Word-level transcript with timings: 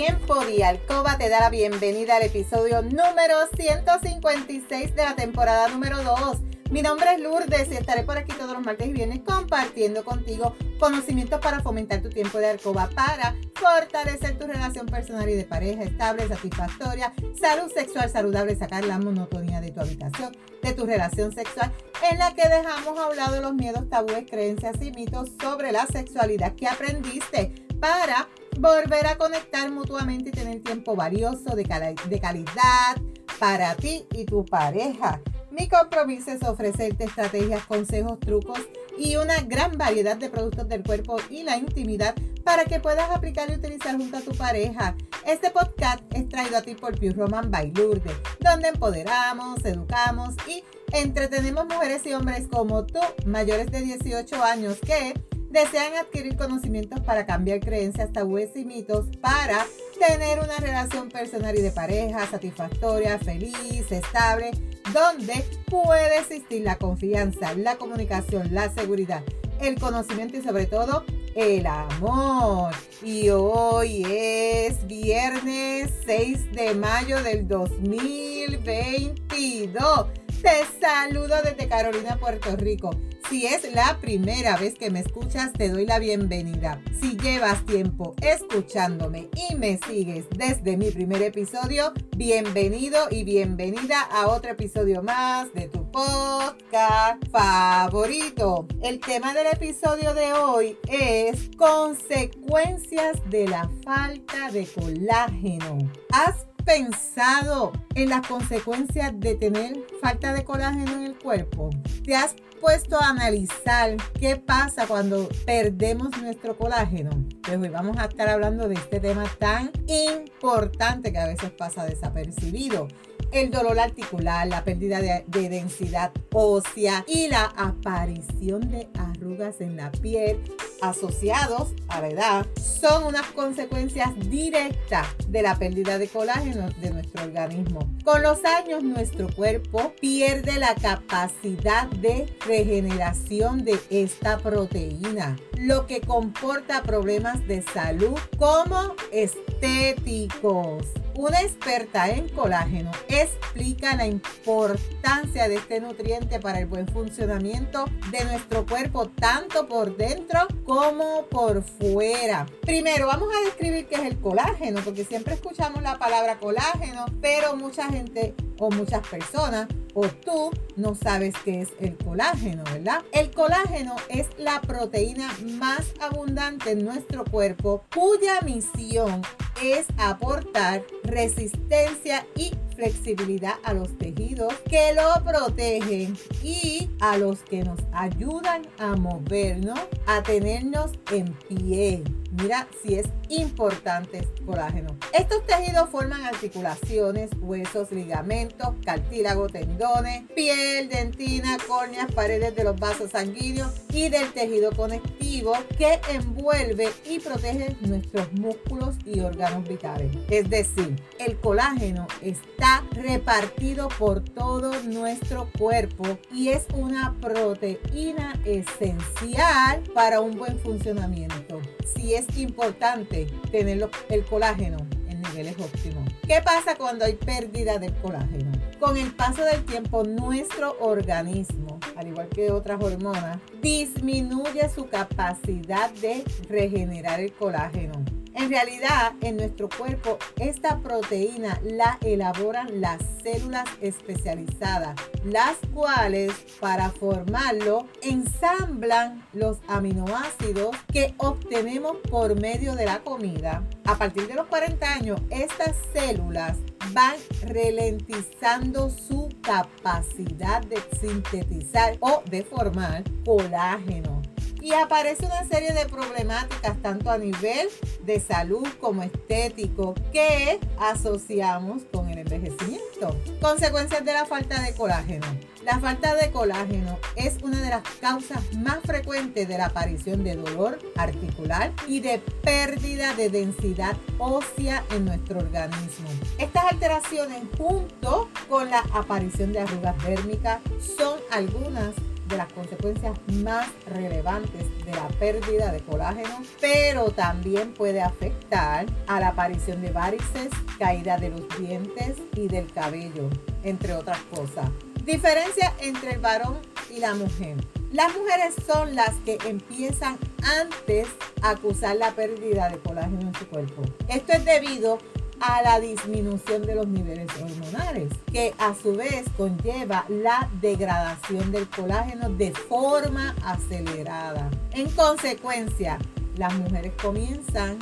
Tiempo 0.00 0.42
de 0.46 0.64
Alcoba 0.64 1.18
te 1.18 1.28
da 1.28 1.40
la 1.40 1.50
bienvenida 1.50 2.16
al 2.16 2.22
episodio 2.22 2.80
número 2.80 3.36
156 3.54 4.94
de 4.94 5.04
la 5.04 5.14
temporada 5.14 5.68
número 5.68 6.02
2. 6.02 6.38
Mi 6.70 6.80
nombre 6.80 7.12
es 7.12 7.20
Lourdes 7.20 7.70
y 7.70 7.74
estaré 7.74 8.04
por 8.04 8.16
aquí 8.16 8.32
todos 8.32 8.54
los 8.54 8.64
martes 8.64 8.88
y 8.88 8.94
viernes 8.94 9.20
compartiendo 9.26 10.02
contigo 10.02 10.56
conocimientos 10.78 11.38
para 11.40 11.60
fomentar 11.60 12.00
tu 12.00 12.08
tiempo 12.08 12.38
de 12.38 12.48
alcoba, 12.48 12.88
para 12.94 13.36
fortalecer 13.54 14.38
tu 14.38 14.46
relación 14.46 14.86
personal 14.86 15.28
y 15.28 15.34
de 15.34 15.44
pareja 15.44 15.82
estable, 15.82 16.26
satisfactoria, 16.28 17.12
salud 17.38 17.70
sexual 17.70 18.08
saludable, 18.08 18.56
sacar 18.56 18.86
la 18.86 18.98
monotonía 18.98 19.60
de 19.60 19.70
tu 19.70 19.82
habitación, 19.82 20.34
de 20.62 20.72
tu 20.72 20.86
relación 20.86 21.30
sexual, 21.30 21.70
en 22.10 22.18
la 22.18 22.34
que 22.34 22.48
dejamos 22.48 22.98
a 22.98 23.10
un 23.10 23.16
lado 23.16 23.42
los 23.42 23.52
miedos, 23.52 23.86
tabúes, 23.90 24.24
creencias 24.30 24.80
y 24.80 24.92
mitos 24.92 25.28
sobre 25.38 25.72
la 25.72 25.84
sexualidad 25.84 26.54
que 26.54 26.68
aprendiste 26.68 27.52
para 27.78 28.28
volver 28.60 29.06
a 29.06 29.16
conectar 29.16 29.70
mutuamente 29.70 30.28
y 30.28 30.32
tener 30.32 30.62
tiempo 30.62 30.94
valioso 30.94 31.56
de, 31.56 31.64
calidad 31.64 32.96
para 33.38 33.74
ti 33.74 34.06
y 34.12 34.26
tu 34.26 34.44
pareja. 34.44 35.20
Mi 35.50 35.66
compromiso 35.66 36.30
es 36.30 36.42
ofrecerte 36.42 37.04
estrategias, 37.04 37.64
consejos, 37.64 38.20
trucos 38.20 38.60
y 38.98 39.16
una 39.16 39.40
gran 39.40 39.78
variedad 39.78 40.16
de 40.16 40.28
productos 40.28 40.68
del 40.68 40.82
cuerpo 40.82 41.16
y 41.30 41.42
la 41.42 41.56
intimidad 41.56 42.14
para 42.44 42.66
que 42.66 42.80
puedas 42.80 43.10
aplicar 43.10 43.50
y 43.50 43.54
utilizar 43.54 43.96
junto 43.96 44.18
a 44.18 44.20
tu 44.20 44.32
pareja. 44.32 44.94
Este 45.26 45.50
podcast 45.50 46.02
es 46.12 46.28
traído 46.28 46.58
a 46.58 46.62
ti 46.62 46.74
por 46.74 46.94
Pure 46.96 47.12
Roman 47.12 47.50
by 47.50 47.72
Lourdes, 47.72 48.16
donde 48.40 48.68
empoderamos, 48.68 49.64
educamos 49.64 50.34
y 50.46 50.62
entretenemos 50.92 51.64
mujeres 51.66 52.04
y 52.04 52.12
hombres 52.12 52.46
como 52.46 52.84
tú, 52.84 53.00
mayores 53.24 53.70
de 53.70 53.80
18 53.80 54.42
años, 54.42 54.78
que 54.84 55.14
desean 55.50 55.94
adquirir 55.96 56.36
conocimientos 56.36 57.00
para 57.00 57.26
cambiar 57.26 57.60
creencias, 57.60 58.12
tabúes 58.12 58.50
y 58.54 58.64
mitos 58.64 59.08
para 59.20 59.66
tener 59.98 60.38
una 60.38 60.58
relación 60.58 61.08
personal 61.08 61.58
y 61.58 61.60
de 61.60 61.72
pareja 61.72 62.24
satisfactoria, 62.26 63.18
feliz, 63.18 63.90
estable, 63.90 64.52
donde 64.92 65.44
puede 65.66 66.20
existir 66.20 66.62
la 66.62 66.76
confianza, 66.76 67.52
la 67.54 67.76
comunicación, 67.76 68.54
la 68.54 68.72
seguridad, 68.72 69.24
el 69.60 69.78
conocimiento 69.78 70.38
y 70.38 70.42
sobre 70.42 70.66
todo 70.66 71.04
el 71.34 71.66
amor. 71.66 72.72
Y 73.02 73.30
hoy 73.30 74.04
es 74.08 74.86
viernes 74.86 75.90
6 76.06 76.52
de 76.52 76.74
mayo 76.74 77.20
del 77.22 77.48
2022. 77.48 80.06
Te 80.42 80.64
saludo 80.80 81.42
desde 81.42 81.68
Carolina, 81.68 82.16
Puerto 82.16 82.56
Rico. 82.56 82.90
Si 83.30 83.46
es 83.46 83.72
la 83.72 83.96
primera 84.00 84.56
vez 84.56 84.74
que 84.74 84.90
me 84.90 84.98
escuchas, 84.98 85.52
te 85.52 85.68
doy 85.68 85.86
la 85.86 86.00
bienvenida. 86.00 86.82
Si 87.00 87.16
llevas 87.16 87.64
tiempo 87.64 88.16
escuchándome 88.20 89.28
y 89.48 89.54
me 89.54 89.78
sigues 89.86 90.24
desde 90.30 90.76
mi 90.76 90.90
primer 90.90 91.22
episodio, 91.22 91.92
bienvenido 92.16 92.98
y 93.08 93.22
bienvenida 93.22 94.00
a 94.00 94.26
otro 94.26 94.50
episodio 94.50 95.04
más 95.04 95.54
de 95.54 95.68
tu 95.68 95.88
podcast 95.92 97.24
favorito. 97.30 98.66
El 98.82 98.98
tema 98.98 99.32
del 99.32 99.46
episodio 99.46 100.12
de 100.12 100.32
hoy 100.32 100.76
es 100.88 101.50
consecuencias 101.56 103.16
de 103.30 103.46
la 103.46 103.70
falta 103.84 104.50
de 104.50 104.66
colágeno. 104.66 105.78
¿Has 106.10 106.49
pensado 106.64 107.72
en 107.94 108.08
las 108.08 108.26
consecuencias 108.26 109.12
de 109.18 109.34
tener 109.34 109.76
falta 110.00 110.32
de 110.32 110.44
colágeno 110.44 110.92
en 110.92 111.02
el 111.02 111.18
cuerpo? 111.18 111.70
¿Te 112.04 112.16
has 112.16 112.34
puesto 112.60 113.00
a 113.00 113.08
analizar 113.08 113.96
qué 114.18 114.36
pasa 114.36 114.86
cuando 114.86 115.28
perdemos 115.46 116.10
nuestro 116.20 116.56
colágeno? 116.56 117.10
Pues 117.42 117.58
hoy 117.58 117.68
vamos 117.68 117.98
a 117.98 118.06
estar 118.06 118.28
hablando 118.28 118.68
de 118.68 118.74
este 118.74 119.00
tema 119.00 119.24
tan 119.38 119.70
importante 119.86 121.12
que 121.12 121.18
a 121.18 121.26
veces 121.26 121.50
pasa 121.50 121.84
desapercibido 121.84 122.88
el 123.32 123.50
dolor 123.50 123.78
articular, 123.78 124.46
la 124.46 124.64
pérdida 124.64 125.00
de, 125.00 125.48
densidad 125.48 126.12
ósea 126.32 127.04
y 127.06 127.28
la 127.28 127.44
aparición 127.56 128.70
de 128.70 128.88
arrugas 128.98 129.60
en 129.60 129.76
la 129.76 129.90
piel 129.90 130.40
asociados 130.80 131.74
a 131.88 132.00
la 132.00 132.08
edad 132.08 132.46
son 132.56 133.04
unas 133.04 133.26
consecuencias 133.28 134.10
directas 134.28 135.06
de 135.28 135.42
la 135.42 135.58
pérdida 135.58 135.98
de 135.98 136.08
colágeno 136.08 136.68
de 136.80 136.90
nuestro 136.90 137.24
organismo. 137.24 137.80
Con 138.04 138.22
los 138.22 138.44
años 138.44 138.82
nuestro 138.82 139.28
cuerpo 139.34 139.92
pierde 140.00 140.58
la 140.58 140.74
capacidad 140.74 141.88
de 141.88 142.26
regeneración 142.46 143.64
de 143.64 143.78
esta 143.90 144.38
proteína, 144.38 145.36
lo 145.58 145.86
que 145.86 146.00
comporta 146.00 146.82
problemas 146.82 147.46
de 147.46 147.62
salud 147.62 148.18
como 148.38 148.94
estéticos. 149.12 150.86
Una 151.20 151.42
experta 151.42 152.08
en 152.08 152.30
colágeno 152.30 152.90
explica 153.06 153.94
la 153.94 154.06
importancia 154.06 155.50
de 155.50 155.56
este 155.56 155.78
nutriente 155.78 156.40
para 156.40 156.60
el 156.60 156.64
buen 156.64 156.88
funcionamiento 156.88 157.84
de 158.10 158.24
nuestro 158.24 158.64
cuerpo, 158.64 159.04
tanto 159.06 159.68
por 159.68 159.98
dentro 159.98 160.48
como 160.64 161.26
por 161.26 161.62
fuera. 161.62 162.46
Primero, 162.62 163.06
vamos 163.06 163.28
a 163.36 163.44
describir 163.44 163.86
qué 163.86 163.96
es 163.96 164.04
el 164.04 164.18
colágeno, 164.18 164.80
porque 164.82 165.04
siempre 165.04 165.34
escuchamos 165.34 165.82
la 165.82 165.98
palabra 165.98 166.38
colágeno, 166.38 167.04
pero 167.20 167.54
mucha 167.54 167.90
gente 167.90 168.34
o 168.58 168.70
muchas 168.70 169.06
personas 169.06 169.68
o 169.94 170.08
tú 170.08 170.50
no 170.76 170.94
sabes 170.94 171.34
qué 171.44 171.60
es 171.60 171.70
el 171.80 171.96
colágeno, 171.96 172.64
¿verdad? 172.64 173.02
El 173.12 173.30
colágeno 173.30 173.96
es 174.08 174.26
la 174.38 174.60
proteína 174.60 175.30
más 175.58 175.92
abundante 176.00 176.72
en 176.72 176.84
nuestro 176.84 177.24
cuerpo 177.24 177.84
cuya 177.94 178.40
misión 178.42 179.22
es 179.62 179.86
aportar 179.98 180.82
resistencia 181.04 182.26
y 182.36 182.52
flexibilidad 182.80 183.56
a 183.62 183.74
los 183.74 183.98
tejidos 183.98 184.54
que 184.68 184.94
lo 184.94 185.22
protegen 185.22 186.16
y 186.42 186.88
a 187.00 187.18
los 187.18 187.40
que 187.40 187.62
nos 187.62 187.78
ayudan 187.92 188.62
a 188.78 188.96
movernos, 188.96 189.78
a 190.06 190.22
tenernos 190.22 190.92
en 191.12 191.34
pie. 191.48 192.02
Mira 192.40 192.66
si 192.82 192.94
es 192.94 193.06
importante 193.28 194.18
el 194.18 194.46
colágeno. 194.46 194.96
Estos 195.12 195.44
tejidos 195.46 195.90
forman 195.90 196.24
articulaciones, 196.24 197.30
huesos, 197.40 197.90
ligamentos, 197.90 198.68
cartílago, 198.84 199.48
tendones, 199.48 200.22
piel, 200.34 200.88
dentina, 200.88 201.58
córneas, 201.66 202.10
paredes 202.12 202.54
de 202.54 202.64
los 202.64 202.78
vasos 202.78 203.10
sanguíneos 203.10 203.72
y 203.92 204.08
del 204.08 204.32
tejido 204.32 204.70
conectivo 204.72 205.52
que 205.76 206.00
envuelve 206.08 206.88
y 207.04 207.18
protege 207.18 207.76
nuestros 207.80 208.32
músculos 208.32 208.94
y 209.04 209.20
órganos 209.20 209.68
vitales. 209.68 210.16
Es 210.28 210.48
decir, 210.48 210.96
el 211.18 211.36
colágeno 211.40 212.06
está 212.22 212.69
repartido 212.92 213.88
por 213.98 214.20
todo 214.20 214.72
nuestro 214.84 215.48
cuerpo 215.58 216.04
y 216.32 216.48
es 216.48 216.66
una 216.74 217.14
proteína 217.20 218.40
esencial 218.44 219.82
para 219.94 220.20
un 220.20 220.36
buen 220.36 220.58
funcionamiento. 220.58 221.60
Si 221.94 222.14
es 222.14 222.26
importante 222.36 223.26
tener 223.50 223.88
el 224.08 224.24
colágeno 224.24 224.78
en 225.08 225.22
niveles 225.22 225.56
óptimos. 225.58 226.08
¿Qué 226.26 226.40
pasa 226.44 226.76
cuando 226.76 227.04
hay 227.04 227.14
pérdida 227.14 227.78
del 227.78 227.94
colágeno? 227.94 228.52
Con 228.78 228.96
el 228.96 229.12
paso 229.12 229.44
del 229.44 229.64
tiempo, 229.64 230.04
nuestro 230.04 230.76
organismo, 230.80 231.78
al 231.96 232.08
igual 232.08 232.28
que 232.28 232.50
otras 232.50 232.82
hormonas, 232.82 233.38
disminuye 233.60 234.68
su 234.68 234.88
capacidad 234.88 235.90
de 235.94 236.24
regenerar 236.48 237.20
el 237.20 237.32
colágeno. 237.32 238.19
En 238.34 238.48
realidad, 238.48 239.12
en 239.22 239.36
nuestro 239.36 239.68
cuerpo, 239.68 240.18
esta 240.36 240.78
proteína 240.78 241.60
la 241.64 241.98
elaboran 242.02 242.80
las 242.80 243.00
células 243.22 243.68
especializadas, 243.80 244.94
las 245.24 245.56
cuales 245.74 246.32
para 246.60 246.90
formarlo 246.90 247.86
ensamblan 248.02 249.26
los 249.32 249.58
aminoácidos 249.66 250.76
que 250.92 251.14
obtenemos 251.18 251.96
por 252.08 252.40
medio 252.40 252.76
de 252.76 252.86
la 252.86 253.00
comida. 253.00 253.64
A 253.84 253.96
partir 253.96 254.28
de 254.28 254.34
los 254.34 254.46
40 254.46 254.92
años, 254.92 255.20
estas 255.30 255.76
células 255.92 256.56
van 256.92 257.16
ralentizando 257.42 258.90
su 258.90 259.28
capacidad 259.42 260.62
de 260.62 260.78
sintetizar 261.00 261.96
o 262.00 262.22
de 262.30 262.44
formar 262.44 263.02
colágeno 263.24 264.19
y 264.60 264.72
aparece 264.72 265.26
una 265.26 265.44
serie 265.44 265.72
de 265.72 265.86
problemáticas 265.86 266.80
tanto 266.82 267.10
a 267.10 267.18
nivel 267.18 267.68
de 268.04 268.20
salud 268.20 268.66
como 268.80 269.02
estético 269.02 269.94
que 270.12 270.60
asociamos 270.78 271.82
con 271.92 272.08
el 272.08 272.18
envejecimiento. 272.18 273.16
Consecuencias 273.40 274.04
de 274.04 274.12
la 274.12 274.26
falta 274.26 274.60
de 274.62 274.74
colágeno. 274.74 275.26
La 275.64 275.78
falta 275.78 276.14
de 276.14 276.30
colágeno 276.30 276.98
es 277.16 277.36
una 277.42 277.60
de 277.60 277.68
las 277.68 277.82
causas 278.00 278.40
más 278.56 278.78
frecuentes 278.80 279.46
de 279.46 279.58
la 279.58 279.66
aparición 279.66 280.24
de 280.24 280.36
dolor 280.36 280.78
articular 280.96 281.72
y 281.86 282.00
de 282.00 282.18
pérdida 282.42 283.14
de 283.14 283.28
densidad 283.28 283.94
ósea 284.18 284.84
en 284.90 285.04
nuestro 285.04 285.38
organismo. 285.38 286.08
Estas 286.38 286.64
alteraciones 286.72 287.42
junto 287.58 288.30
con 288.48 288.70
la 288.70 288.80
aparición 288.94 289.52
de 289.52 289.60
arrugas 289.60 290.02
dérmicas 290.04 290.60
son 290.96 291.18
algunas 291.30 291.94
de 292.30 292.36
las 292.36 292.52
consecuencias 292.52 293.18
más 293.42 293.68
relevantes 293.86 294.64
de 294.84 294.92
la 294.92 295.08
pérdida 295.08 295.72
de 295.72 295.80
colágeno, 295.80 296.42
pero 296.60 297.10
también 297.10 297.74
puede 297.74 298.00
afectar 298.00 298.86
a 299.06 299.20
la 299.20 299.28
aparición 299.28 299.82
de 299.82 299.90
varices, 299.90 300.48
caída 300.78 301.18
de 301.18 301.30
los 301.30 301.42
dientes 301.58 302.16
y 302.34 302.48
del 302.48 302.72
cabello, 302.72 303.28
entre 303.64 303.94
otras 303.94 304.18
cosas. 304.34 304.70
Diferencia 305.04 305.74
entre 305.80 306.12
el 306.12 306.20
varón 306.20 306.58
y 306.88 307.00
la 307.00 307.14
mujer. 307.14 307.56
Las 307.92 308.16
mujeres 308.16 308.54
son 308.64 308.94
las 308.94 309.16
que 309.24 309.36
empiezan 309.46 310.16
antes 310.60 311.08
a 311.42 311.50
acusar 311.50 311.96
la 311.96 312.12
pérdida 312.12 312.68
de 312.68 312.78
colágeno 312.78 313.22
en 313.22 313.34
su 313.34 313.46
cuerpo. 313.48 313.82
Esto 314.08 314.32
es 314.32 314.44
debido 314.44 314.98
a 315.40 315.62
la 315.62 315.80
disminución 315.80 316.62
de 316.62 316.74
los 316.74 316.86
niveles 316.86 317.28
hormonales, 317.40 318.12
que 318.30 318.54
a 318.58 318.74
su 318.74 318.94
vez 318.94 319.24
conlleva 319.36 320.04
la 320.08 320.48
degradación 320.60 321.50
del 321.50 321.68
colágeno 321.68 322.30
de 322.30 322.52
forma 322.52 323.34
acelerada. 323.44 324.50
En 324.72 324.90
consecuencia, 324.90 325.98
las 326.36 326.54
mujeres 326.54 326.92
comienzan 327.02 327.78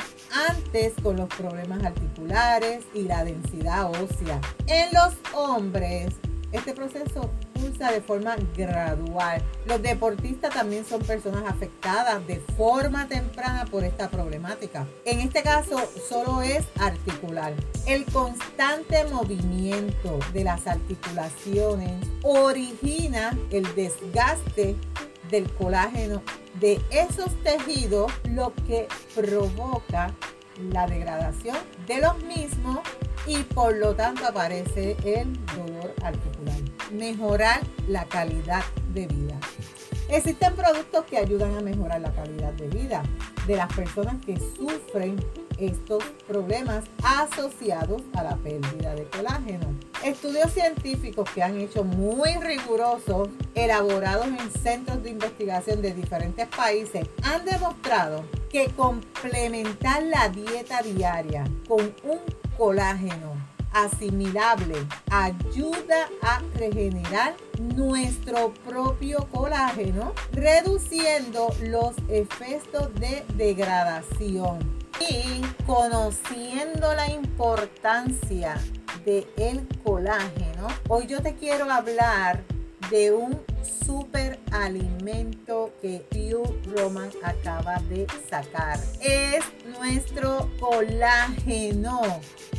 antes 0.49 0.95
con 1.03 1.17
los 1.17 1.29
problemas 1.29 1.83
articulares 1.85 2.85
y 2.95 3.03
la 3.03 3.25
densidad 3.25 3.91
ósea. 3.91 4.41
En 4.67 4.89
los 4.93 5.15
hombres, 5.35 6.15
este 6.53 6.73
proceso 6.73 7.31
de 7.59 8.01
forma 8.01 8.37
gradual. 8.57 9.43
Los 9.67 9.83
deportistas 9.83 10.55
también 10.55 10.85
son 10.85 11.03
personas 11.03 11.43
afectadas 11.47 12.25
de 12.27 12.37
forma 12.57 13.09
temprana 13.09 13.67
por 13.67 13.85
esta 13.85 14.09
problemática. 14.09 14.87
En 15.05 15.21
este 15.21 15.43
caso 15.43 15.77
solo 16.09 16.43
es 16.43 16.65
articular. 16.79 17.53
El 17.87 18.05
constante 18.07 19.05
movimiento 19.07 20.19
de 20.33 20.45
las 20.45 20.67
articulaciones 20.67 22.07
origina 22.23 23.37
el 23.51 23.75
desgaste 23.75 24.77
del 25.31 25.51
colágeno 25.55 26.23
de 26.61 26.81
esos 26.91 27.33
tejidos, 27.43 28.13
lo 28.31 28.53
que 28.67 28.89
provoca 29.15 30.15
la 30.73 30.87
degradación 30.87 31.57
de 31.87 32.01
los 32.01 32.23
mismos 32.25 32.81
y 33.27 33.43
por 33.43 33.77
lo 33.77 33.95
tanto 33.95 34.27
aparece 34.27 34.97
el 35.05 35.33
dolor 35.55 35.95
articular. 36.03 36.68
Mejorar 36.93 37.61
la 37.87 38.05
calidad 38.06 38.62
de 38.94 39.06
vida. 39.06 39.38
Existen 40.08 40.55
productos 40.55 41.05
que 41.05 41.19
ayudan 41.19 41.55
a 41.56 41.61
mejorar 41.61 42.00
la 42.00 42.12
calidad 42.12 42.52
de 42.55 42.69
vida 42.69 43.02
de 43.46 43.56
las 43.56 43.73
personas 43.75 44.17
que 44.25 44.38
sufren 44.38 45.17
estos 45.58 46.02
problemas 46.26 46.85
asociados 47.02 48.02
a 48.14 48.23
la 48.23 48.37
pérdida 48.37 48.94
de 48.94 49.05
colágeno. 49.05 49.67
Estudios 50.05 50.52
científicos 50.52 51.29
que 51.35 51.43
han 51.43 51.58
hecho 51.58 51.85
muy 51.85 52.35
rigurosos, 52.40 53.29
elaborados 53.55 54.26
en 54.26 54.50
centros 54.50 55.02
de 55.02 55.11
investigación 55.11 55.82
de 55.82 55.93
diferentes 55.93 56.46
países, 56.49 57.06
han 57.23 57.44
demostrado 57.44 58.25
que 58.50 58.67
complementar 58.76 60.02
la 60.05 60.29
dieta 60.29 60.81
diaria 60.82 61.44
con 61.67 61.81
un 62.05 62.20
colágeno 62.56 63.58
asimilable 63.73 64.76
ayuda 65.11 66.09
a 66.23 66.41
regenerar 66.55 67.35
nuestro 67.75 68.53
propio 68.67 69.26
colágeno, 69.32 70.12
reduciendo 70.32 71.55
los 71.62 71.94
efectos 72.09 72.93
de 72.94 73.25
degradación 73.35 74.59
y 75.00 75.43
conociendo 75.67 76.94
la 76.94 77.11
importancia 77.11 78.56
del 79.05 79.26
el 79.37 79.67
colágeno. 79.85 80.69
Hoy 80.88 81.06
yo 81.06 81.23
te 81.23 81.35
quiero 81.35 81.71
hablar 81.71 82.43
de 82.91 83.12
un 83.12 83.41
super 83.62 84.38
alimento 84.53 85.73
que 85.81 86.05
Pure 86.11 86.61
Roman 86.75 87.11
acaba 87.23 87.79
de 87.89 88.06
sacar. 88.29 88.79
Es 89.00 89.45
nuestro 89.79 90.50
colágeno. 90.59 92.00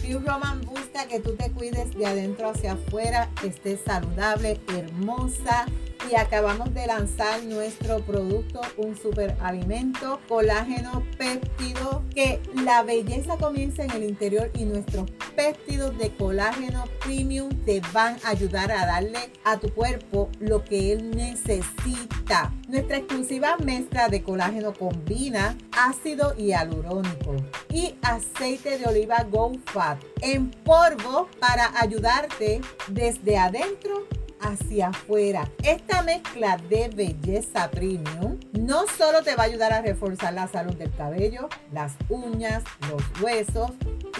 Pure 0.02 0.20
Roman 0.26 0.62
busca 0.62 1.08
que 1.08 1.20
tú 1.20 1.36
te 1.36 1.52
cuides 1.52 1.96
de 1.96 2.06
adentro 2.06 2.50
hacia 2.50 2.74
afuera, 2.74 3.30
que 3.42 3.48
estés 3.48 3.82
saludable, 3.86 4.60
hermosa 4.76 5.66
y 6.10 6.16
acabamos 6.16 6.74
de 6.74 6.88
lanzar 6.88 7.44
nuestro 7.44 8.00
producto, 8.00 8.62
un 8.78 8.98
super 8.98 9.36
alimento, 9.42 10.20
colágeno 10.28 11.04
péptido, 11.18 12.04
que 12.14 12.40
la 12.64 12.84
belleza 12.84 13.38
comienza 13.38 13.84
en 13.84 13.92
el 13.92 14.04
interior 14.04 14.50
y 14.56 14.66
nuestros 14.66 15.10
péptidos 15.36 15.98
de 15.98 16.12
colágeno 16.16 16.86
premium 17.04 17.50
te 17.66 17.82
van 17.94 18.18
a 18.24 18.30
ayudar 18.30 18.72
a 18.72 18.86
darle 18.86 19.20
a 19.44 19.58
tu 19.58 19.72
cuerpo 19.74 20.30
lo 20.40 20.64
que 20.64 20.94
él 20.94 21.12
necesita. 21.12 22.54
Nuestra 22.68 22.98
exclusiva 22.98 23.58
mezcla 23.58 24.10
de 24.10 24.24
colágeno 24.24 24.74
combina 24.74 25.58
ácido 25.72 26.36
hialurónico 26.36 27.36
y 27.70 27.96
aceite 28.02 28.78
de 28.78 28.86
oliva 28.86 29.24
Go 29.30 29.52
Fat 29.66 30.00
en 30.22 30.50
polvo 30.52 31.28
para 31.40 31.72
ayudarte 31.80 32.62
desde 32.88 33.38
adentro 33.38 34.08
hacia 34.42 34.90
afuera. 34.90 35.50
Esta 35.64 36.02
mezcla 36.02 36.58
de 36.70 36.90
belleza 36.90 37.70
premium 37.72 38.38
no 38.54 38.86
solo 38.98 39.24
te 39.24 39.36
va 39.36 39.44
a 39.44 39.46
ayudar 39.48 39.74
a 39.74 39.82
reforzar 39.82 40.34
la 40.34 40.48
salud 40.48 40.76
del 40.76 40.92
cabello, 40.94 41.50
las 41.72 41.94
uñas, 42.10 42.64
los 42.90 43.04
huesos 43.22 43.72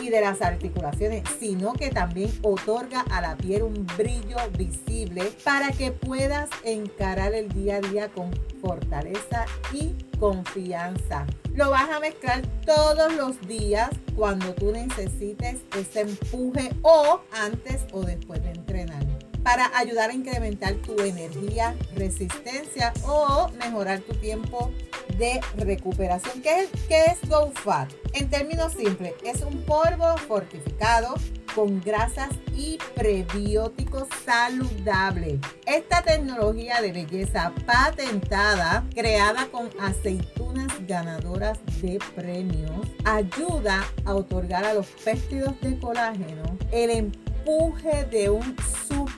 y 0.02 0.10
de 0.10 0.22
las 0.22 0.42
articulaciones, 0.42 1.24
sino 1.40 1.74
que 1.74 1.90
también 1.90 2.32
otorga 2.42 3.02
a 3.12 3.22
la 3.22 3.36
piel 3.36 3.64
un 3.64 3.86
brillo 3.98 4.38
visible 4.58 5.32
para 5.44 5.72
que 5.72 5.92
puedas 5.92 6.50
encarar 6.64 7.34
el 7.34 7.50
día 7.50 7.78
a 7.78 7.82
día 7.82 8.10
con 8.10 8.32
fortaleza 8.62 9.46
y 9.74 9.96
confianza. 10.20 11.26
Lo 11.54 11.72
vas 11.72 11.90
a 11.90 12.00
mezclar 12.00 12.42
todos 12.66 13.14
los 13.16 13.40
días 13.48 13.90
cuando 14.16 14.54
tú 14.54 14.72
necesites 14.72 15.58
ese 15.78 16.02
empuje 16.02 16.70
o 16.82 17.22
antes 17.32 17.86
o 17.92 18.02
después 18.02 18.42
de 18.44 18.52
entrenar 18.52 19.06
para 19.44 19.72
ayudar 19.78 20.10
a 20.10 20.14
incrementar 20.14 20.76
tu 20.76 21.00
energía, 21.02 21.76
resistencia 21.96 22.94
o 23.06 23.50
mejorar 23.60 24.00
tu 24.00 24.14
tiempo 24.16 24.72
de 25.18 25.42
recuperación. 25.58 26.42
¿Qué 26.42 26.62
es, 26.62 26.70
qué 26.88 27.04
es 27.06 27.30
GoFat? 27.30 27.92
En 28.14 28.30
términos 28.30 28.74
simples, 28.74 29.14
es 29.24 29.42
un 29.42 29.62
polvo 29.64 30.18
fortificado 30.28 31.16
con 31.56 31.82
grasas 31.82 32.30
y 32.56 32.78
prebióticos 32.96 34.08
saludables. 34.26 35.40
Esta 35.66 36.02
tecnología 36.02 36.82
de 36.82 36.92
belleza 36.92 37.52
patentada, 37.66 38.86
creada 38.94 39.48
con 39.48 39.70
aceitunas 39.80 40.68
ganadoras 40.88 41.60
de 41.82 42.00
premios, 42.16 42.88
ayuda 43.06 43.86
a 44.06 44.16
otorgar 44.16 44.66
a 44.66 44.74
los 44.74 44.88
péptidos 45.04 45.60
de 45.62 45.80
colágeno 45.80 46.44
el 46.72 46.90
empuje 46.92 48.06
de 48.06 48.30
un 48.30 48.56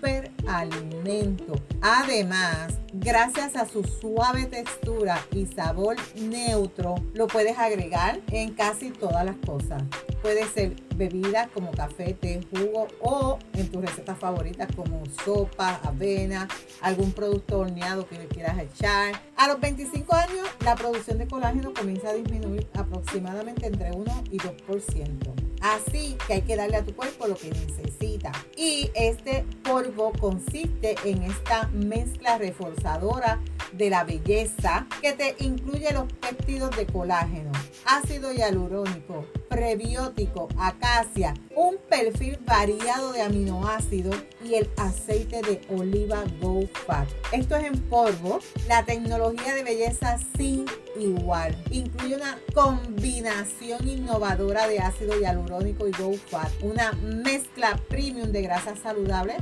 super 0.01 0.31
alimento. 0.48 1.53
Además, 1.79 2.74
gracias 2.93 3.55
a 3.55 3.67
su 3.67 3.84
suave 3.84 4.48
textura 4.48 5.24
y 5.31 5.46
sabor 5.46 5.96
neutro, 6.15 6.96
lo 7.13 7.27
puedes 7.27 7.58
agregar 7.60 8.20
en 8.31 8.53
casi 8.53 8.89
todas 8.89 9.24
las 9.24 9.36
cosas. 9.46 9.84
Puede 10.24 10.48
ser 10.48 10.75
bebidas 10.96 11.50
como 11.51 11.72
café, 11.72 12.15
té, 12.15 12.41
jugo 12.50 12.88
o 13.00 13.38
en 13.53 13.70
tus 13.70 13.81
recetas 13.81 14.17
favoritas 14.17 14.67
como 14.75 15.03
sopa, 15.24 15.79
avena, 15.84 16.48
algún 16.81 17.12
producto 17.12 17.60
horneado 17.60 18.08
que 18.08 18.17
le 18.17 18.27
quieras 18.27 18.58
echar. 18.58 19.13
A 19.38 19.48
los 19.48 19.60
25 19.60 20.15
años, 20.15 20.48
la 20.65 20.75
producción 20.75 21.20
de 21.20 21.27
colágeno 21.27 21.74
comienza 21.74 22.10
a 22.10 22.13
disminuir 22.13 22.67
aproximadamente 22.74 23.67
entre 23.67 23.91
1 23.91 24.24
y 24.31 24.39
2%. 24.39 25.50
Así 25.62 26.18
que 26.25 26.34
hay 26.34 26.41
que 26.41 26.56
darle 26.56 26.77
a 26.77 26.84
tu 26.84 26.96
cuerpo 26.96 27.27
lo 27.27 27.36
que 27.36 27.50
necesita. 27.50 28.32
Y 28.58 28.89
este 28.96 29.46
polvo 29.63 30.12
consiste 30.20 30.96
en 31.06 31.24
esta 31.24 31.68
mezcla 31.68 32.38
reforzadora 32.38 33.39
de 33.72 33.89
la 33.89 34.03
belleza 34.03 34.88
que 35.01 35.13
te 35.13 35.36
incluye 35.39 35.94
los 35.94 36.12
péptidos 36.13 36.75
de 36.75 36.86
colágeno, 36.88 37.51
ácido 37.85 38.31
hialurónico, 38.33 39.25
prebiótico, 39.50 40.47
acacia, 40.57 41.33
un 41.55 41.77
perfil 41.89 42.39
variado 42.45 43.11
de 43.13 43.21
aminoácidos 43.21 44.15
y 44.43 44.55
el 44.55 44.69
aceite 44.77 45.41
de 45.41 45.61
oliva 45.69 46.23
Go 46.41 46.61
Fat. 46.85 47.07
Esto 47.31 47.55
es 47.55 47.65
en 47.65 47.79
polvo, 47.89 48.39
la 48.67 48.85
tecnología 48.85 49.53
de 49.53 49.63
belleza 49.63 50.17
sin 50.38 50.65
igual. 51.00 51.55
Incluye 51.71 52.15
una 52.15 52.38
combinación 52.53 53.88
innovadora 53.88 54.67
de 54.67 54.79
ácido 54.79 55.19
hialurónico 55.19 55.88
y 55.88 55.91
Go 55.91 56.13
Fat, 56.13 56.51
una 56.61 56.91
mezcla 56.93 57.79
premium 57.89 58.31
de 58.31 58.41
grasas 58.41 58.79
saludables 58.79 59.38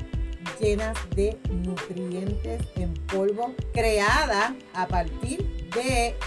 llenas 0.60 0.98
de 1.16 1.38
nutrientes 1.50 2.62
en 2.76 2.94
polvo 3.08 3.54
creada 3.74 4.56
a 4.74 4.88
partir 4.88 5.44
de 5.44 5.59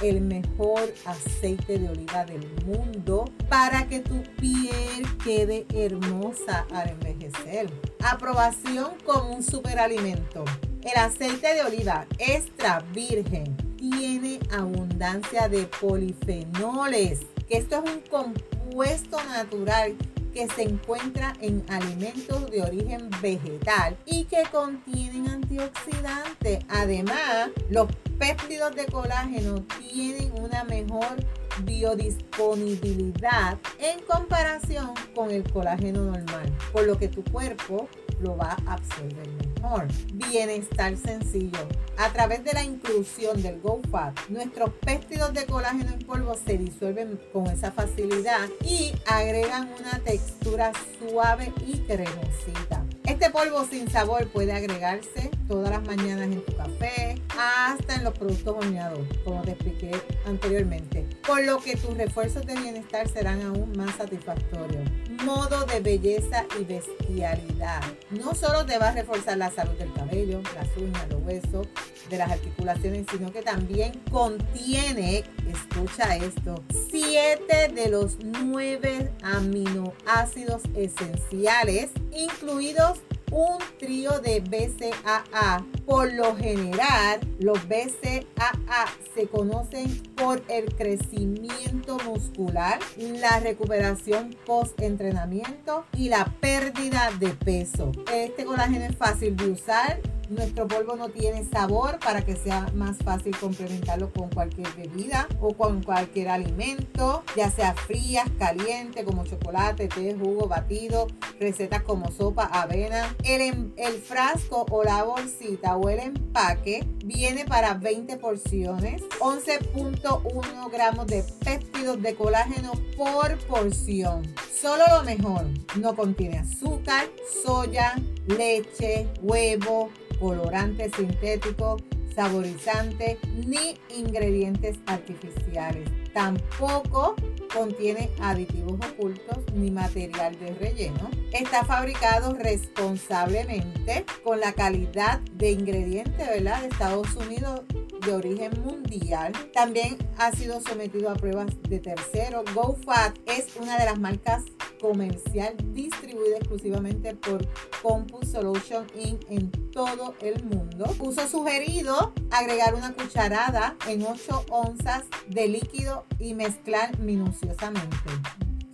el 0.02 0.20
mejor 0.20 0.92
aceite 1.04 1.78
de 1.78 1.88
oliva 1.88 2.24
del 2.24 2.46
mundo 2.64 3.24
para 3.48 3.88
que 3.88 4.00
tu 4.00 4.22
piel 4.40 5.06
quede 5.24 5.66
hermosa 5.74 6.66
al 6.72 6.90
envejecer. 6.90 7.70
Aprobación 8.02 8.92
como 9.04 9.34
un 9.34 9.42
superalimento 9.42 10.44
El 10.82 10.98
aceite 11.00 11.54
de 11.54 11.62
oliva 11.62 12.06
extra 12.18 12.84
virgen 12.92 13.56
tiene 13.76 14.40
abundancia 14.50 15.48
de 15.48 15.64
polifenoles, 15.80 17.20
que 17.48 17.58
esto 17.58 17.82
es 17.84 17.90
un 17.90 18.00
compuesto 18.00 19.16
natural 19.24 19.96
que 20.32 20.48
se 20.48 20.62
encuentra 20.62 21.34
en 21.40 21.62
alimentos 21.68 22.50
de 22.50 22.62
origen 22.62 23.10
vegetal 23.20 23.96
y 24.06 24.24
que 24.24 24.44
contienen 24.50 25.28
antioxidantes. 25.28 26.64
Además, 26.68 27.50
los 27.70 27.88
péptidos 28.18 28.74
de 28.74 28.86
colágeno 28.86 29.64
tienen 29.90 30.32
una 30.40 30.64
mejor 30.64 31.16
biodisponibilidad 31.64 33.58
en 33.78 34.00
comparación 34.00 34.94
con 35.14 35.30
el 35.30 35.50
colágeno 35.50 36.04
normal, 36.04 36.50
por 36.72 36.84
lo 36.84 36.98
que 36.98 37.08
tu 37.08 37.22
cuerpo 37.24 37.88
lo 38.20 38.36
va 38.36 38.56
a 38.66 38.74
absorber 38.74 39.28
mejor. 39.28 39.86
Bienestar 40.14 40.96
sencillo. 40.96 41.68
A 41.98 42.10
través 42.12 42.44
de 42.44 42.52
la 42.52 42.64
inclusión 42.64 43.42
del 43.42 43.60
GoFat, 43.60 44.28
nuestros 44.28 44.70
péptidos 44.80 45.34
de 45.34 45.44
colágeno 45.46 45.92
en 45.92 46.06
polvo 46.06 46.34
se 46.34 46.56
disuelven 46.56 47.20
con 47.32 47.46
esa 47.48 47.72
facilidad 47.72 48.48
y 48.64 48.92
agregan 49.06 49.68
una 49.78 49.98
textura 49.98 50.72
suave 50.98 51.52
y 51.66 51.78
cremosita. 51.80 52.84
Este 53.22 53.38
polvo 53.38 53.64
sin 53.70 53.88
sabor 53.88 54.26
puede 54.26 54.52
agregarse 54.52 55.30
todas 55.46 55.70
las 55.70 55.84
mañanas 55.84 56.24
en 56.24 56.44
tu 56.44 56.56
café, 56.56 57.22
hasta 57.38 57.94
en 57.94 58.02
los 58.02 58.18
productos 58.18 58.56
horneados, 58.56 58.98
como 59.24 59.42
te 59.42 59.52
expliqué 59.52 59.92
anteriormente, 60.26 61.06
por 61.24 61.40
lo 61.44 61.58
que 61.58 61.76
tus 61.76 61.96
refuerzos 61.96 62.44
de 62.44 62.56
bienestar 62.56 63.06
serán 63.06 63.40
aún 63.42 63.72
más 63.76 63.94
satisfactorios. 63.94 64.90
Modo 65.24 65.64
de 65.66 65.78
belleza 65.78 66.46
y 66.58 66.64
bestialidad. 66.64 67.80
No 68.10 68.34
solo 68.34 68.66
te 68.66 68.76
va 68.78 68.88
a 68.88 68.92
reforzar 68.92 69.38
la 69.38 69.52
salud 69.52 69.74
del 69.74 69.92
cabello, 69.92 70.40
las 70.56 70.76
uñas, 70.76 71.08
los 71.08 71.22
huesos, 71.22 71.68
de 72.10 72.18
las 72.18 72.28
articulaciones, 72.28 73.06
sino 73.08 73.30
que 73.30 73.42
también 73.42 73.92
contiene, 74.10 75.22
escucha 75.48 76.16
esto, 76.16 76.64
siete 76.90 77.68
de 77.72 77.88
los 77.88 78.16
nueve 78.24 79.12
aminoácidos 79.22 80.62
esenciales, 80.74 81.90
incluidos 82.10 82.98
un 83.32 83.58
trío 83.78 84.20
de 84.20 84.40
BCAA. 84.40 85.64
Por 85.86 86.12
lo 86.12 86.36
general, 86.36 87.20
los 87.40 87.58
BCAA 87.66 88.86
se 89.14 89.26
conocen 89.26 90.02
por 90.16 90.42
el 90.48 90.74
crecimiento 90.74 91.98
muscular, 92.06 92.78
la 92.96 93.40
recuperación 93.40 94.36
post-entrenamiento 94.46 95.84
y 95.96 96.08
la 96.08 96.26
pérdida 96.40 97.10
de 97.18 97.28
peso. 97.28 97.92
Este 98.12 98.44
colágeno 98.44 98.84
es 98.84 98.96
fácil 98.96 99.36
de 99.36 99.50
usar 99.50 100.00
nuestro 100.32 100.66
polvo 100.66 100.96
no 100.96 101.08
tiene 101.08 101.44
sabor 101.44 101.98
para 101.98 102.24
que 102.24 102.36
sea 102.36 102.66
más 102.74 102.96
fácil 102.98 103.36
complementarlo 103.36 104.12
con 104.12 104.30
cualquier 104.30 104.68
bebida 104.74 105.28
o 105.40 105.54
con 105.54 105.82
cualquier 105.82 106.28
alimento, 106.28 107.22
ya 107.36 107.50
sea 107.50 107.74
frías, 107.74 108.28
caliente, 108.38 109.04
como 109.04 109.24
chocolate, 109.24 109.88
té, 109.88 110.16
jugo, 110.18 110.48
batido, 110.48 111.06
recetas 111.38 111.82
como 111.82 112.10
sopa, 112.10 112.44
avena. 112.44 113.14
El, 113.24 113.72
el 113.76 113.94
frasco 114.00 114.66
o 114.70 114.84
la 114.84 115.02
bolsita 115.02 115.76
o 115.76 115.88
el 115.88 116.00
empaque 116.00 116.86
viene 117.04 117.44
para 117.44 117.74
20 117.74 118.16
porciones, 118.16 119.02
11.1 119.20 120.70
gramos 120.70 121.06
de 121.06 121.24
péptidos 121.44 122.00
de 122.00 122.14
colágeno 122.14 122.72
por 122.96 123.36
porción. 123.46 124.22
Solo 124.52 124.84
lo 124.96 125.02
mejor, 125.02 125.46
no 125.76 125.96
contiene 125.96 126.38
azúcar, 126.38 127.08
soya, 127.44 127.96
leche, 128.26 129.08
huevo, 129.20 129.90
colorante 130.22 130.88
sintético, 130.96 131.78
saborizante 132.14 133.18
ni 133.44 133.76
ingredientes 133.94 134.78
artificiales. 134.86 135.90
Tampoco 136.14 137.16
contiene 137.52 138.10
aditivos 138.20 138.78
ocultos 138.92 139.38
ni 139.54 139.70
material 139.70 140.38
de 140.38 140.54
relleno. 140.54 141.10
Está 141.32 141.64
fabricado 141.64 142.34
responsablemente 142.34 144.04
con 144.22 144.38
la 144.38 144.52
calidad 144.52 145.20
de 145.32 145.50
ingrediente 145.50 146.24
¿verdad? 146.24 146.60
de 146.60 146.68
Estados 146.68 147.16
Unidos 147.16 147.62
de 148.04 148.12
origen 148.12 148.52
mundial. 148.62 149.32
También 149.52 149.96
ha 150.18 150.30
sido 150.32 150.60
sometido 150.60 151.10
a 151.10 151.14
pruebas 151.14 151.50
de 151.68 151.80
tercero. 151.80 152.44
GoFat 152.54 153.16
es 153.26 153.56
una 153.56 153.78
de 153.78 153.86
las 153.86 153.98
marcas 153.98 154.44
comercial 154.82 155.54
distribuida 155.72 156.38
exclusivamente 156.38 157.14
por 157.14 157.46
Compus 157.80 158.32
Solution 158.32 158.84
Inc. 158.96 159.22
en 159.30 159.50
todo 159.70 160.14
el 160.20 160.44
mundo. 160.44 160.84
Uso 160.98 161.26
sugerido, 161.28 162.12
agregar 162.30 162.74
una 162.74 162.92
cucharada 162.92 163.76
en 163.86 164.02
8 164.02 164.46
onzas 164.50 165.04
de 165.28 165.46
líquido 165.48 166.04
y 166.18 166.34
mezclar 166.34 166.98
minuciosamente. 166.98 167.96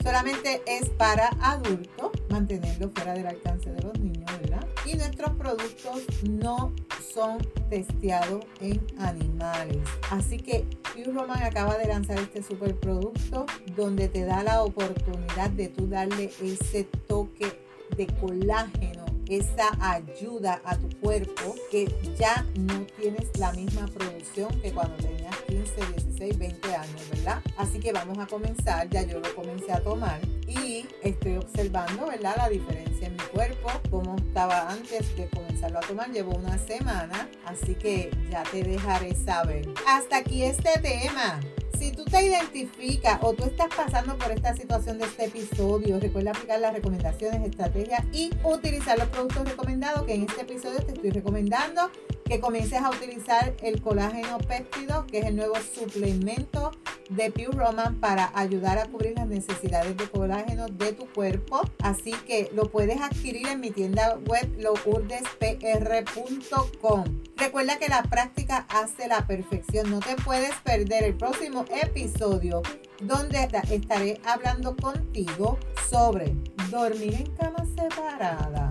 Solamente 0.03 0.62
es 0.67 0.88
para 0.88 1.29
adultos, 1.43 2.12
mantenerlo 2.31 2.91
fuera 2.91 3.12
del 3.12 3.27
alcance 3.27 3.71
de 3.71 3.83
los 3.83 3.99
niños, 3.99 4.25
¿verdad? 4.41 4.67
Y 4.87 4.95
nuestros 4.95 5.33
productos 5.33 6.05
no 6.23 6.73
son 7.12 7.38
testeados 7.69 8.45
en 8.61 8.81
animales. 8.99 9.87
Así 10.11 10.38
que 10.38 10.67
Roman 11.05 11.43
acaba 11.43 11.76
de 11.78 11.87
lanzar 11.87 12.19
este 12.19 12.43
superproducto 12.43 13.47
donde 13.76 14.09
te 14.09 14.25
da 14.25 14.43
la 14.43 14.62
oportunidad 14.62 15.50
de 15.50 15.69
tú 15.69 15.88
darle 15.88 16.31
ese 16.43 16.85
toque 17.07 17.61
de 17.97 18.07
colágeno 18.07 19.09
esa 19.28 19.71
ayuda 19.81 20.61
a 20.64 20.76
tu 20.76 20.88
cuerpo 21.00 21.55
que 21.71 21.87
ya 22.19 22.47
no 22.57 22.87
tienes 22.99 23.28
la 23.38 23.52
misma 23.52 23.87
producción 23.87 24.49
que 24.61 24.73
cuando 24.73 24.97
tenías 24.97 25.37
15, 25.47 25.73
16, 25.97 26.38
20 26.38 26.75
años, 26.75 27.11
¿verdad? 27.11 27.43
Así 27.57 27.78
que 27.78 27.93
vamos 27.93 28.19
a 28.19 28.26
comenzar, 28.26 28.88
ya 28.88 29.02
yo 29.02 29.21
lo 29.21 29.35
comencé 29.35 29.71
a 29.73 29.83
tomar 29.83 30.21
y 30.47 30.68
estoy 31.02 31.37
observando, 31.37 32.07
¿verdad? 32.07 32.37
La 32.37 32.49
diferencia 32.49 33.07
en 33.07 33.14
mi 33.14 33.23
cuerpo, 33.33 33.71
cómo 33.90 34.17
estaba 34.17 34.71
antes 34.71 35.17
de 35.17 35.28
comenzarlo 35.28 35.78
a 35.78 35.83
tomar, 35.83 36.11
llevo 36.11 36.35
una 36.37 36.59
semana, 36.59 37.28
así 37.47 37.75
que 37.75 38.11
ya 38.31 38.43
te 38.45 38.62
dejaré 38.62 39.14
saber. 39.14 39.69
Hasta 39.87 40.19
aquí 40.19 40.43
este 40.43 40.78
tema. 40.81 41.40
Si 41.78 41.93
tú 41.93 42.05
te 42.05 42.26
identificas 42.26 43.21
o 43.23 43.35
tú 43.35 43.45
estás 43.45 43.69
pasando 43.75 44.19
por 44.19 44.33
esta 44.33 44.52
situación 44.52 44.99
de 44.99 45.05
este 45.05 45.26
episodio, 45.26 46.00
recuerda 46.00 46.33
aplicar 46.33 46.59
las 46.59 46.75
recomendaciones, 46.75 47.49
estrategias 47.49 48.05
y 48.12 48.31
utilizar 48.43 48.99
los 48.99 49.07
productos 49.09 49.49
recomendados 49.49 50.05
que 50.05 50.14
en 50.14 50.23
este 50.25 50.40
episodio 50.40 50.83
te 50.85 50.93
estoy 50.93 51.11
recomendando 51.11 51.88
que 52.25 52.40
comiences 52.40 52.83
a 52.83 52.90
utilizar 52.90 53.55
el 53.62 53.81
colágeno 53.81 54.38
péptido, 54.38 55.07
que 55.07 55.21
es 55.21 55.26
el 55.26 55.37
nuevo 55.37 55.55
suplemento 55.75 56.73
de 57.09 57.31
Pure 57.31 57.53
Roman 57.53 58.00
para 58.00 58.31
ayudar 58.35 58.79
a 58.79 58.87
cubrir 58.87 59.15
las 59.17 59.27
necesidades 59.27 59.97
de 59.97 60.09
colágeno 60.09 60.67
de 60.69 60.93
tu 60.93 61.07
cuerpo. 61.12 61.62
Así 61.83 62.12
que 62.27 62.50
lo 62.55 62.71
puedes 62.71 63.00
adquirir 63.00 63.49
en 63.49 63.61
mi 63.61 63.71
tienda 63.71 64.19
web 64.27 64.49
lourdespr.com. 64.59 67.05
Recuerda 67.37 67.79
que 67.79 67.88
la 67.88 68.03
práctica 68.03 68.67
hace 68.69 69.09
la 69.09 69.27
perfección. 69.27 69.91
No 69.91 70.00
te 70.00 70.17
puedes 70.17 70.55
perder 70.65 71.05
el 71.05 71.17
próximo 71.17 71.65
episodio 71.83 72.61
donde 73.00 73.49
estaré 73.71 74.21
hablando 74.25 74.77
contigo 74.77 75.59
sobre 75.88 76.35
dormir 76.71 77.15
en 77.15 77.31
cama 77.37 77.65
separada. 77.77 78.68